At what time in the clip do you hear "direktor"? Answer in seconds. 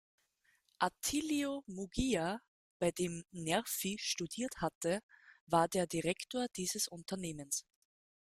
5.85-6.47